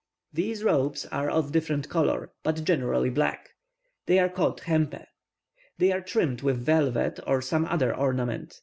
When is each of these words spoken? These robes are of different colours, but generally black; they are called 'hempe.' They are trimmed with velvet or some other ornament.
These 0.33 0.63
robes 0.63 1.05
are 1.11 1.29
of 1.29 1.51
different 1.51 1.87
colours, 1.87 2.29
but 2.41 2.63
generally 2.63 3.11
black; 3.11 3.51
they 4.07 4.17
are 4.17 4.29
called 4.29 4.61
'hempe.' 4.61 5.05
They 5.77 5.91
are 5.91 6.01
trimmed 6.01 6.41
with 6.41 6.57
velvet 6.57 7.19
or 7.27 7.39
some 7.39 7.65
other 7.65 7.95
ornament. 7.95 8.59